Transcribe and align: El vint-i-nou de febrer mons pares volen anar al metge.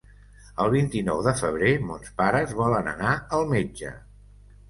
El 0.63 0.69
vint-i-nou 0.75 1.19
de 1.27 1.33
febrer 1.41 1.73
mons 1.89 2.09
pares 2.21 2.55
volen 2.61 2.89
anar 2.93 3.11
al 3.39 3.45
metge. 3.55 3.93